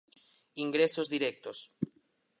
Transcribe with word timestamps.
Ingresos 0.65 1.07
directos. 1.13 1.57